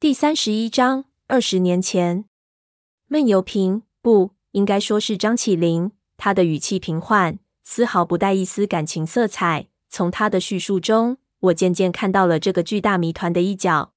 [0.00, 2.24] 第三十一章，二十年前，
[3.08, 5.92] 闷油瓶，不，应该说是张起灵。
[6.16, 9.66] 他的语气平缓，丝毫不带一丝感情色彩。
[9.90, 13.92] 从他的叙述中，我渐渐看到了这个巨大谜团的一角。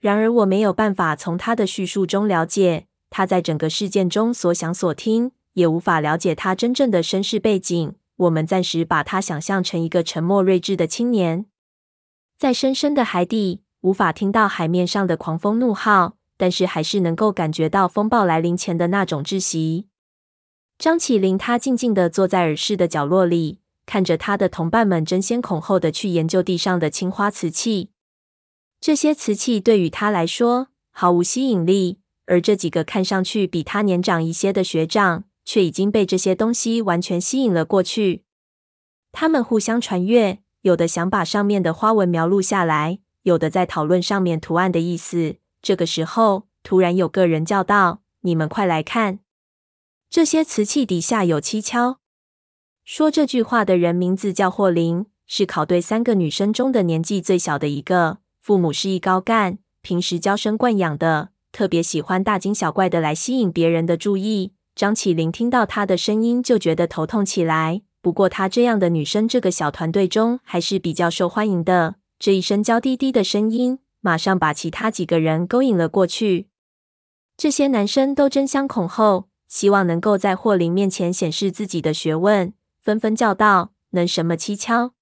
[0.00, 7.94] 然而，我没有办法从他的叙述中了解他在整个事件中所想所听，也无法了解他真正的身世背景。
[8.16, 11.44] 我们暂时把他想象成一个沉默睿智的青年，
[12.38, 13.60] 在深深的海底。
[13.82, 19.86] 无法听到海面上的狂风怒号，但是还是能够感觉到风暴来临前的那种窒息。
[20.78, 27.90] 张起灵他静静地坐在耳室的角落里，看着他的同伴们争先恐后的去研究地上的青花瓷器。
[28.80, 38.24] 这些瓷器对于他来说毫无吸引力，而这几个看上去比他年长一些的学长，却已经被这些东西完全吸引了过去。
[39.12, 43.00] 他们互相传阅，有的想把上面的花纹描录下来。
[43.22, 45.36] 有的在讨论上面图案的意思。
[45.62, 49.20] 这个时候，突然有个人叫道：“你们快来看，
[50.08, 51.98] 这些瓷器底下有蹊跷。”
[52.84, 58.18] 说这句话的人名字叫霍林，是考队三个女生中的年纪最小的一个。
[58.40, 64.54] 父母是一高干，平时娇生惯养的，特别喜欢大惊小怪的来吸引别人的注意。
[64.74, 67.82] 张起灵听到她的声音就觉得头痛起来。
[68.00, 71.96] 不过她这样的女生，这个小团队中还是比较受欢迎的。
[72.20, 76.50] 这一声娇滴滴的声音，马上把其他几个人勾引了过去。
[77.34, 84.92] 这些男生都争相恐后，希望能够在霍林面前显示自己的学问，纷纷叫道：“能什么蹊跷？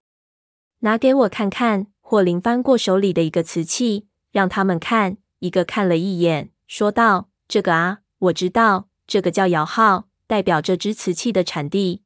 [0.78, 5.16] 拿给我看看！”霍林翻过手里的一个瓷器，让他们看。
[5.40, 12.04] 一个看了一眼，说道：“这个啊，我知道，这个叫窑号，代表这只瓷器的产地。”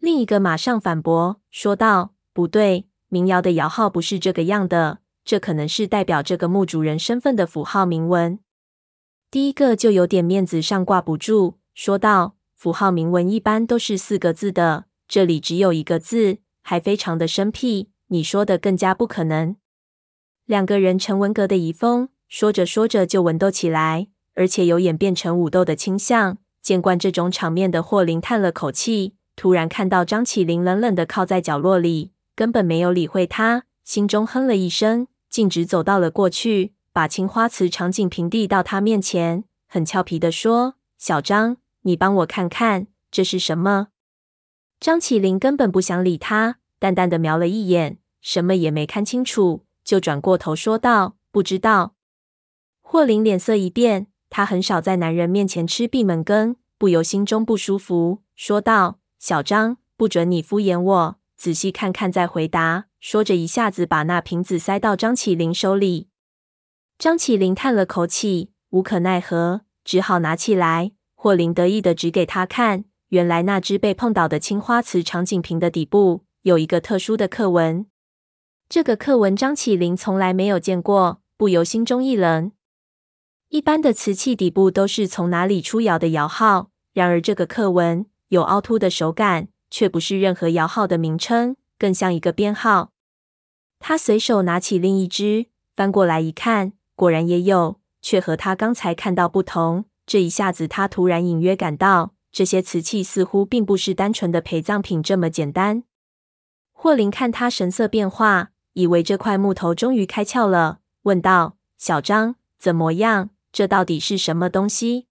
[0.00, 8.40] 另一个马上反驳，说道：“不对。”民谣的摇号不是这个样的，这可能是代表这个墓主人身份的符号铭文。
[9.30, 17.90] 第一个就有点面子上挂不住，说道：“符号铭文一般都是四个字的，这里只有一个字，还非常的生僻。
[18.08, 19.54] 你说的更加不可能。”
[20.46, 26.38] 两个人成文革的遗风，说着说着就文斗起来，而且有演变成武斗的倾向。
[26.60, 32.13] 见惯这种场面的霍林叹了口气，突然看到张起灵冷冷的靠在角落里。
[32.36, 43.88] 根本没有理会他，心中哼了一声，径直走到了过去，把青花瓷长颈瓶递到他面前，很俏皮地说：“小张，你帮我看看，这是什么？”
[44.80, 51.94] 张起灵根本不想理他，淡淡的瞄了一眼，什么也没看清楚，就转过头说道：“不知道。”
[52.82, 62.86] 霍林脸色一变，他很少在男人面前吃闭门羹，不由心中不舒服，说道：“小张，不准你敷衍我。”仔细看看再回答。
[63.00, 66.08] 说着，一下子把那瓶子塞到张起灵手里。
[66.98, 70.92] 张起灵叹了口气，无可奈何，只好拿起来。
[71.14, 77.86] 霍林得意的指给他看，原来那只被碰倒的青花瓷长颈瓶的底部有一个特殊的刻纹。
[78.68, 82.52] 这个刻纹张起灵从来没有见过，不由心中一冷。
[83.48, 89.48] 一般的瓷器底部都是从哪里出窑的窑号，然而这个刻纹有凹凸的手感。
[89.74, 92.92] 却不是任何摇号的名称，更像一个编号。
[93.80, 99.86] 他随手拿起另一只，翻过来一看，果然也有，却和他刚才看到不同。
[100.06, 105.82] 这一下子，他突然隐约感到，这些瓷器似乎并不是单纯的陪葬品这么简单。
[106.72, 113.30] 霍林看他神色变化，以为这块木头终于开窍了，问道：“小张，怎么样？
[113.50, 115.08] 这到底是什么东西？”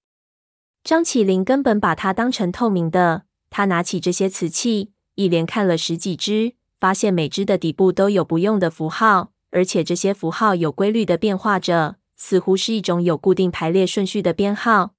[0.85, 3.25] 张起灵根本把它当成透明的。
[3.55, 14.95] 他拿起这些瓷器，一连看了十几只，发现每只的底部都有不用的符号，而且这些符号有规律的变化着，似乎是一种有固定排列顺序的编号。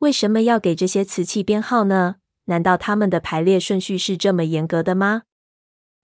[0.00, 2.16] 为什么要给这些瓷器编号呢？
[2.46, 5.22] 难道他们的排列顺序是这么严格的吗？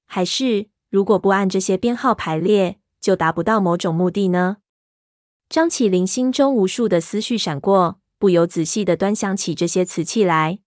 [0.06, 4.58] 还是如果不按这些编号排列，就达不到某种目的呢？
[5.48, 10.60] 张起灵心中无数的思绪闪过，不由仔细地端详起这些瓷器来。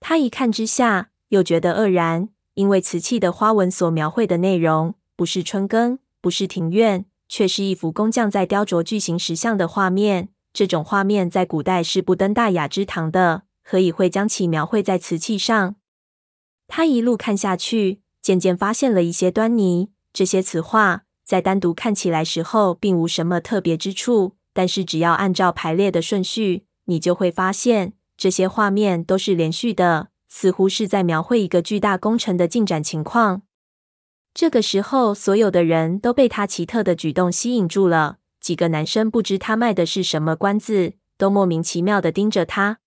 [0.00, 10.28] 他一看之下，又觉得愕然，因为瓷器的花纹所描绘的内容，不是春耕，不是庭院，却是一幅工匠在雕琢巨型石像的画面。
[10.52, 15.76] 这种画面在古代是不登大雅之堂的，何以会将其描绘在瓷器上？
[16.68, 19.90] 他一路看下去，渐渐发现了一些端倪。
[20.12, 27.92] 这些瓷画在单独看起来时候，并无什么特别之处，但是只要按照排列的顺序，你就会发现。
[28.16, 33.42] 这些画面都是连续的，似乎是在描绘一个巨大工程的进展情况。
[34.32, 42.78] 这个时候，所有的人都被他奇特的举动吸引住了，几个男生不知他卖的是什么关子，都莫名其妙的盯着他。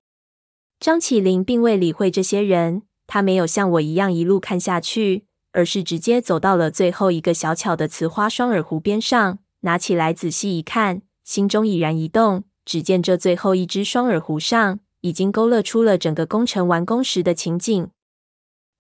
[0.79, 12.43] 张起灵并未理会这些人，他没有像我一样一路看下去，而是直接走到了最后一个小巧的瓷花双耳壶边上，拿起来仔细一看，心中已然一动。
[12.63, 17.89] 只见这最后一只双耳壶上，已经勾勒出了整个工程完工时的情景。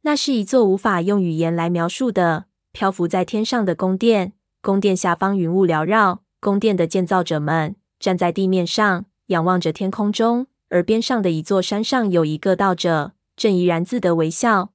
[0.01, 14.71] 那是一座无法用语言来描述的漂浮在天上的宫殿，宫殿下方云雾缭绕，宫殿的建造者们站在地面上，仰望着天空中，而边上的一座山上有一个道者，正怡然自得微笑。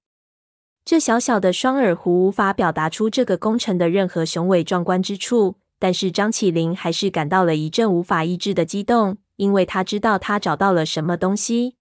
[0.84, 11.76] 这小小的双耳壶无法表达出这个工程的任何雄伟壮观之处，但是张起灵还是感到了一阵无法抑制的激动，因为他知道他找到了什么东西。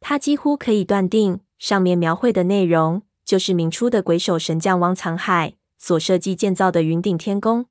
[0.00, 7.66] 他几乎可以断定，上面描绘的内容就是明初的鬼手神将汪藏海所设计建造的云顶天宫。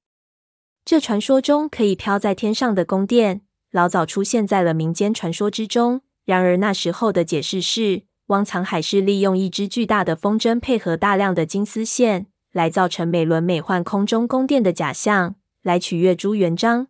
[0.85, 3.41] 这传说中可以飘在天上的宫殿，
[3.71, 6.01] 老早出现在了民间传说之中。
[6.25, 16.87] 然而那时候的解释是，汪藏海是利用一只巨大的风筝，配合大量的金丝线，来造成美轮美奂空中宫殿的假象，来取悦朱元璋。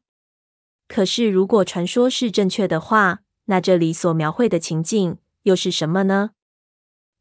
[0.90, 6.32] 可是，如果传说是正确的话，那这里所描绘的情景又是什么呢？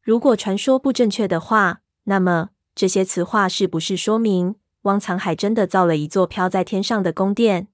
[0.01, 7.67] 如果传说不正确的话，那么这些词话是不是说明汪藏海真的造了一座飘在天上的宫殿？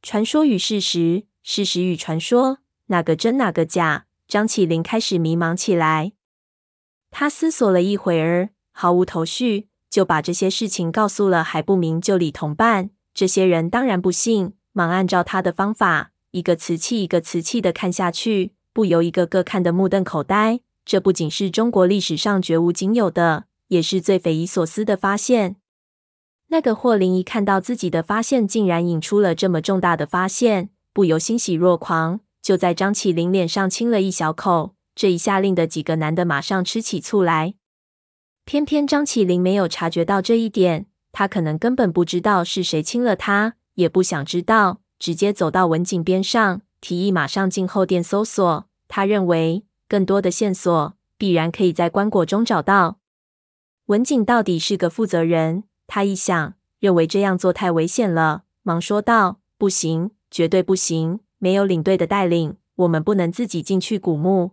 [0.00, 4.06] 传说与事实，事实与传说，哪个真，哪个假？
[4.28, 6.12] 张起灵开始迷茫起来，
[7.10, 12.90] 他思索了一会儿，毫无头绪，就把这些事情告诉了还不明就里同伴。
[13.12, 20.60] 这些人当然不信，忙按照他的方法，一个瓷器一个瓷器的看下去，不由一个个看得目瞪口呆。
[20.84, 25.56] 这不仅是中国历史上绝无仅有的，也是最匪夷所思的发现。
[26.48, 32.20] 那个霍林一看到自己的发现竟然引出了这么重大的发现，不由欣喜若狂。
[32.42, 37.54] 就在张起灵脸上亲了一小口，这一下令的几个男的马上吃起醋来。
[38.46, 48.66] 偏偏张起灵没有察觉到这一点，他可能根本不知道是谁亲了他，也不想知道，直接走到文景边上，提议马上进后殿搜索。
[48.86, 52.98] 他认为更多的线索必然可以在棺椁中找到。
[53.86, 64.50] 文景到底是个负责人，他一想，认为这样做太危险了，忙说道：“不行，绝对不行。”没有领队的带领，我们不能自己进去古墓。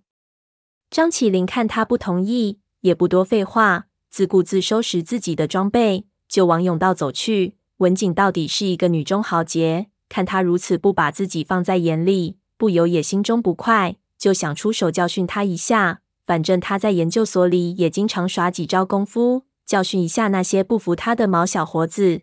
[0.90, 7.57] 张起灵看他不同意，也不多废话，自顾自收拾自己的装备，就往甬道走去。
[7.78, 16.02] 文景到底是一个女中豪杰，看他如此不把自己放在眼里，不由也心中不快，就想出手教训他一下。
[16.26, 22.22] 反正他在研究所里也经常耍几招功夫，教训一下那些不服他的毛小伙子。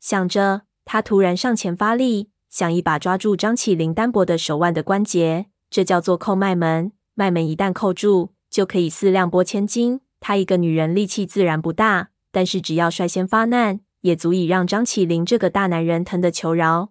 [0.00, 2.30] 想着，他突然上前发力。
[2.48, 6.92] 想一把抓住张起灵单薄的手腕的关节，这叫做扣脉门。
[7.14, 10.00] 脉门一旦扣住，就可以四两拨千斤。
[10.20, 16.90] 她一个女人力气自然不大，但是只要率先发难，也足以让张起灵这个大男人疼得求饶。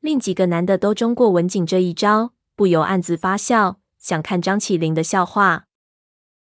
[0.00, 5.66] 另几个男的都中过文景这一招，不由暗自发笑，想看张起灵的笑话。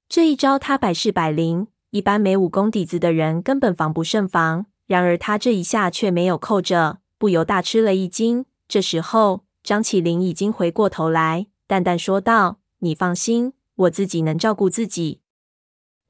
[0.08, 4.66] 这一招他百试百灵，一般没武功底子的人根本防不胜防。
[4.86, 6.98] 然而他这一下却没有扣着。
[7.16, 8.46] 不由大吃了一惊。
[8.66, 15.20] 这时候，张起灵已经回过头来，淡淡说道：“你放心，我自己能照顾自己。”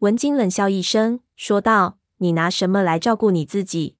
[0.00, 3.96] 文景冷笑一声，说道：“你拿什么来照顾你自己？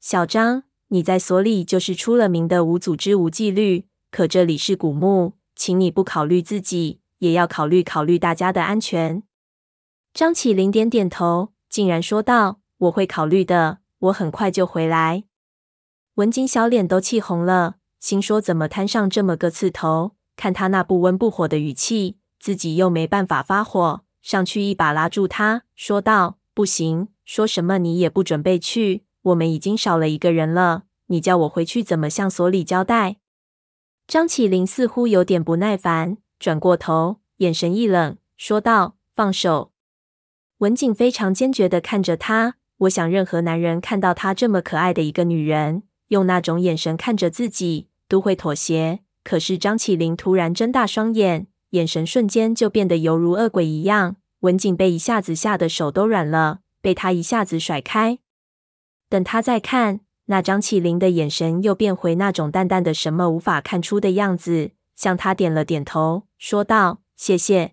[0.00, 3.86] 小张，你在所里就是出了名的无组织、无纪律。
[4.10, 9.24] 可这里是古墓，请你不考虑自己，也要考虑考虑大家的安全。”
[10.14, 15.24] 张起灵点点头，竟然说道：“我会考虑的，我很快就回来。”
[16.14, 20.14] 文景小脸都气红了，心说怎么摊上这么个刺头？
[20.36, 29.04] 看他那不温不火的语气，自己又没办法发火，上去一把拉住他，说道：“不行，说什么你也不准备去。
[29.22, 33.16] 我们已经少了一个人了，你叫我回去怎么向所里交代？”
[34.06, 39.72] 张起灵似乎有点不耐烦，转过头，眼神一冷，说道：“放手。”
[40.58, 42.56] 文景非常坚决地看着他。
[42.78, 49.00] 我想，任何男人看到他这么可爱的一个女人，用那种眼神看着自己，都会妥协。
[49.22, 54.16] 可是张起灵突然睁大双眼，眼神瞬间就变得犹如恶鬼一样。
[54.40, 58.18] 文景被一下子吓得手都软了，被他一下子甩开。
[59.08, 67.72] 等他再看，那张起灵的眼神又变回那种淡淡的、什么无法看出的样子，向他点了点头，说道：“谢谢。”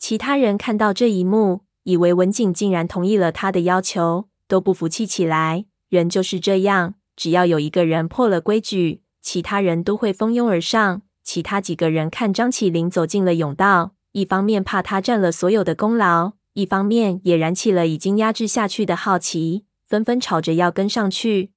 [0.00, 5.66] 其他人看到这一幕，以为文景竟然同意了他的要求，都不服气起来。
[5.90, 6.94] 人就是这样。
[7.14, 11.02] 只要有一个人破了规矩，其他人都会蜂拥而上。
[11.22, 21.50] 其他几个人看张起灵走进了甬道，一方面怕他占了所有的功劳，一方面也燃起了已经压制下去的好奇，纷纷吵着要跟上去。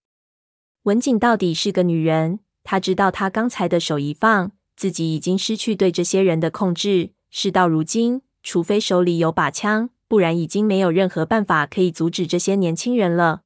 [0.84, 7.13] 文景到底是个女人，她知道她刚才的手一放，自己已经失去对这些人的控制。
[7.29, 13.44] 事到如今，除非手里有把枪，不然已经没有任何办法可以阻止这些年轻人了。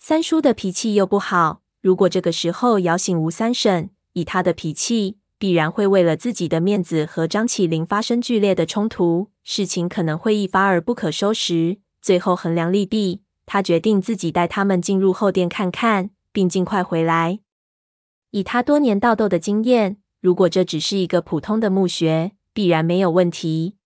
[0.00, 11.78] 三叔的脾气又不好，如果这个时候摇醒吴三婶，以他的脾气，必然会为了自己的面子和张起灵发生剧烈的冲突，事情可能会一发而不可收拾。
[12.00, 17.40] 最后衡量利弊，他决定自己带他们进入后殿看看，并尽快回来。
[18.30, 23.76] 以他多年盗斗的经验，如果这只是一个普通的墓穴，必然没有问题。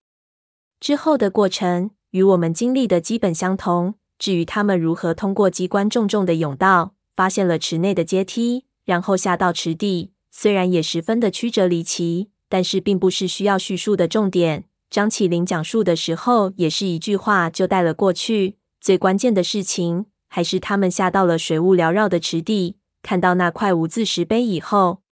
[0.79, 3.95] 之后的过程与我们经历的基本相同。
[4.19, 10.13] 至于他们如何通过机关重重的甬道，发现了池内的阶梯，然后下到池底。
[10.31, 14.65] 虽然也十分的曲折离奇，但是并不是需要叙述的重点。
[14.89, 18.57] 张起灵讲述的时候，也是一句话就带了过去。
[18.81, 25.03] 最关键的事情，还是他们下到了水雾缭绕的池底，看到那块无字石碑以后，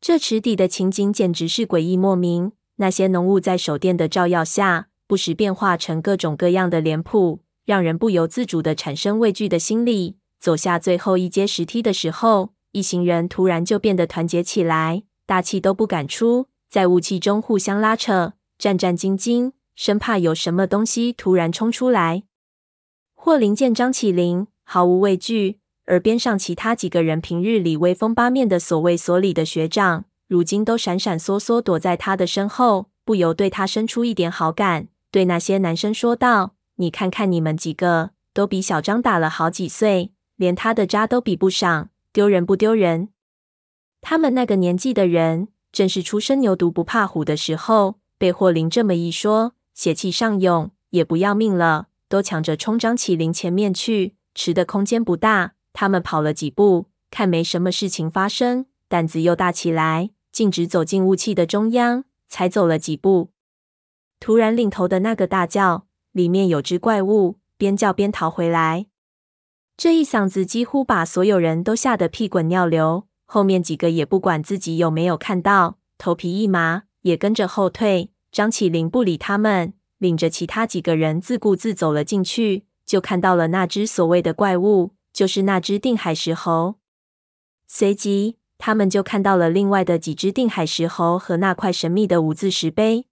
[0.00, 2.52] 这池底的情景简直是诡异莫名。
[2.76, 10.16] 那些浓雾在手电的照耀下，不时变化成各种各样的脸谱，让人不由自主的产生畏惧的心理。
[10.38, 22.22] 走下最后一阶石梯的时候，一行人突然就变得团结起来，大气都不敢出，在雾气中互相拉扯，战战兢兢，生怕有什么东西突然冲出来。
[23.14, 43.08] 霍林见张起灵毫无畏惧，而边上其他几个人平日里威风八面的所谓所里的学长，如今都闪闪缩缩躲在他的身后，不由对他生出一点好感，对那些男生说道：“你看看你们几个，都比小张大了好几岁，连他的渣都比不上。”丢人不丢人？
[44.00, 47.98] 他们那个年纪的人，正是初生牛犊不怕虎的时候。
[48.18, 54.14] 被霍林这么一说，血气上涌，也不要命了，都抢着冲张起灵前面去。
[54.34, 62.04] 池的空间不大，他们跑了几步，看没什么事情发生，胆子又大起来，径直走进雾气的中央。
[62.28, 63.28] 才走了几步，
[64.18, 68.86] 突然领头的那个大叫：“里面有只怪物！”边叫边逃回来。
[69.76, 78.10] 这一嗓子几乎把所有人都吓得屁滚尿流，后面几个也不管自己有没有看到，头皮一麻，也跟着后退。
[78.30, 86.76] 张起灵不理他们，领着其他几个人自顾自走了进去，就看到了那只所谓的怪物，就是那只定海石猴。
[87.66, 93.06] 随即，他们就看到了另外的几只定海石猴和那块神秘的无字石碑。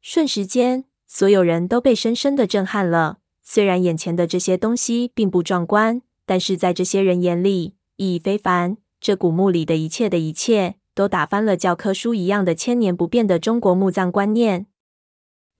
[0.00, 3.18] 瞬时间，所有人都被深深的震撼了。
[3.50, 8.76] 虽然眼前的这些东西并不壮观，但是在这些人眼里意义非凡。
[9.00, 14.66] 这古墓里的一切的一切，都打翻了教科书一样的千年不变的中国墓葬观念，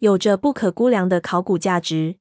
[0.00, 2.16] 有着不可估量的考古价值。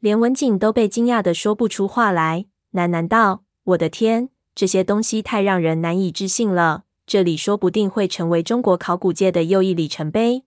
[0.00, 6.82] 连文景都被惊讶的说不出话来，喃喃道：“我的天，这些东西太让人难以置信了！
[7.06, 10.42] 这里说不定会成为中国考古界的又一里程碑。”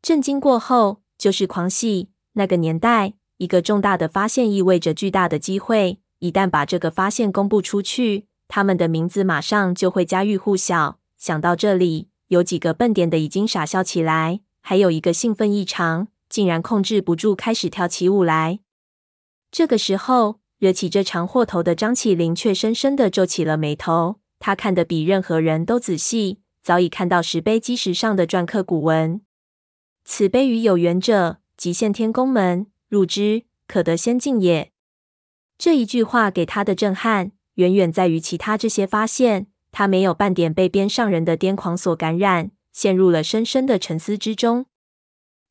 [0.00, 2.10] 震惊过后，就是狂喜。
[2.34, 3.14] 那个年代。
[3.42, 5.98] 一个重大的发现意味着巨大的机会。
[6.20, 11.00] 一旦把这个发现公布出去，他们的名字马上就会家喻户晓。
[11.18, 18.60] 想到这里，有几个笨点的已经傻笑起来，还有一个兴奋异常，竟然控制不住开始跳起舞来。
[19.50, 24.20] 这个时候，惹起这场祸头的张起灵却深深的皱起了眉头。
[24.38, 29.20] 他看得比任何人都仔细，早已看到石碑基石上的篆刻古文
[30.06, 34.70] ：“此碑与有缘者，即现天宫门。”入之，可得仙境也。
[35.56, 39.46] 这一句话给他的震撼，远远在于其他这些发现。
[39.70, 44.66] 他没有半点被边上人的癫狂所感染，陷入了深深的沉思之中。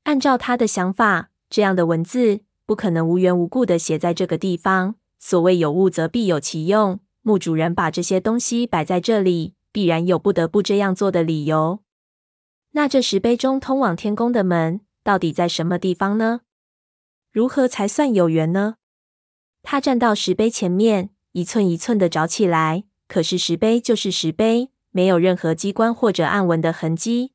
[0.03, 4.93] 按照他的想法，这样的文字不可能无缘无故的写在这个地方。
[5.17, 11.79] 所谓有物则必有其用，墓主人把这些东西摆在这里，必然有不得不这样做的理由。
[12.73, 16.41] 那这石碑中通往天宫的门，到底在什么地方呢？
[17.31, 18.75] 如何才算有缘呢？
[19.63, 22.83] 他站到石碑前面，一寸一寸的找起来。
[23.07, 27.31] 可是石碑就是石碑，没有任何机关或者暗纹的痕迹。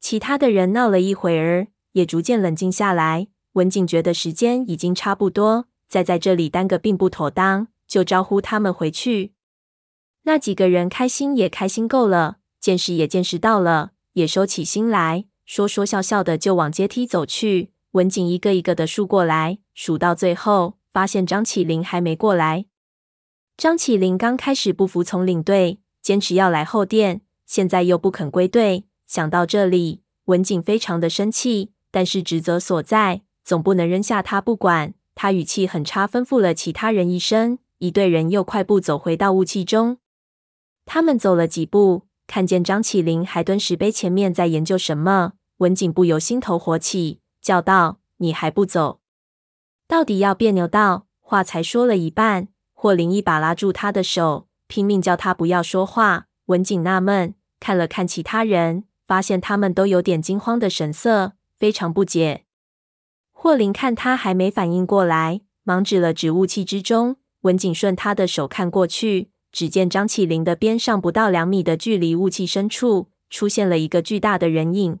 [0.00, 3.28] 其他的人闹了一会儿，也逐渐冷静下来。
[3.54, 9.32] 文景觉得时间已经差不多，再在这里耽搁并不妥当，就招呼他们回去。
[10.22, 17.72] 那几个人开心也开心够了，见识也见识到了，也收起心来，说说笑笑的就往阶梯走去。
[17.92, 22.66] 文景一个一个的数过来，数到最后，发现张起灵还没过来。
[23.56, 28.84] 张起灵刚开始不服从领队，坚持要来后殿，现在又不肯归队。
[29.06, 34.94] 想到这里，文景非常的生气，但是职责所在，总不能扔下他不管。
[35.16, 39.98] 他语气很差，吩咐了其他人一声，一队人又快步走回到雾气中。
[40.86, 49.00] 他们走了几步，看见张起灵还蹲石碑前面在研究什么，文景不由心头火起，叫道：“你还不走？
[49.86, 56.26] 到底要别扭到？”话才说了一半，霍林一把拉住他的手，拼命叫他不要说话。
[56.46, 62.44] 文景纳闷，看了看其他人，发现他们都有点惊慌的神色，非常不解。
[63.30, 67.16] 霍林看他还没反应过来，忙指了指雾气之中。
[67.42, 74.98] 文景顺他的手看过去，只见张起灵的边上不到两米的距离，雾气深处出现了一个巨大的人影。